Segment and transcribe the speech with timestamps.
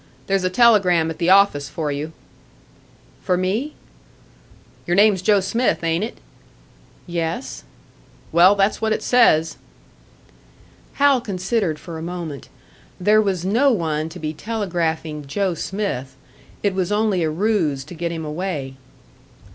[0.25, 2.11] "There's a telegram at the office for you."
[3.21, 3.75] "For me?"
[4.87, 6.17] "Your name's Joe Smith, ain't it?"
[7.05, 7.63] "Yes."
[8.31, 9.57] "Well, that's what it says."
[10.93, 12.49] Hal considered for a moment.
[12.99, 16.15] There was no one to be telegraphing Joe Smith.
[16.63, 18.77] It was only a ruse to get him away.